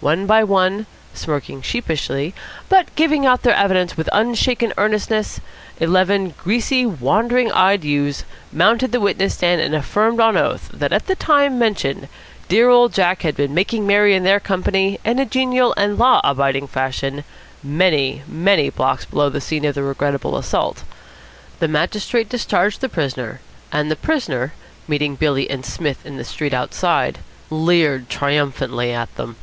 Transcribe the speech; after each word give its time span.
One 0.00 0.26
by 0.26 0.44
one, 0.44 0.84
smirking 1.14 1.62
sheepishly, 1.62 2.34
but 2.68 2.94
giving 2.94 3.24
out 3.24 3.40
their 3.42 3.54
evidence 3.54 3.96
with 3.96 4.10
unshaken 4.12 4.74
earnestness, 4.76 5.40
eleven 5.80 6.34
greasy, 6.36 6.84
wandering 6.84 7.50
eyed 7.50 7.84
youths 7.84 8.24
mounted 8.52 8.92
the 8.92 9.00
witness 9.00 9.32
stand 9.32 9.62
and 9.62 9.74
affirmed 9.74 10.20
on 10.20 10.36
oath 10.36 10.68
that 10.74 10.92
at 10.92 11.06
the 11.06 11.14
time 11.14 11.58
mentioned 11.58 12.08
dear 12.50 12.68
old 12.68 12.92
Jack 12.92 13.22
had 13.22 13.34
been 13.34 13.54
making 13.54 13.86
merry 13.86 14.14
in 14.14 14.24
their 14.24 14.38
company 14.40 15.00
in 15.06 15.18
a 15.18 15.24
genial 15.24 15.72
and 15.78 15.96
law 15.96 16.20
abiding 16.22 16.66
fashion, 16.66 17.24
many, 17.62 18.20
many 18.28 18.68
blocks 18.68 19.06
below 19.06 19.30
the 19.30 19.40
scene 19.40 19.64
of 19.64 19.74
the 19.74 19.82
regrettable 19.82 20.36
assault. 20.36 20.82
The 21.60 21.68
magistrate 21.68 22.28
discharged 22.28 22.82
the 22.82 22.90
prisoner, 22.90 23.40
and 23.72 23.90
the 23.90 23.96
prisoner, 23.96 24.52
meeting 24.86 25.16
Billy 25.16 25.48
and 25.48 25.64
Psmith 25.64 26.04
in 26.04 26.18
the 26.18 26.24
street 26.24 26.52
outside, 26.52 27.20
leered 27.48 28.10
triumphantly 28.10 28.92
at 28.92 29.16
them. 29.16 29.36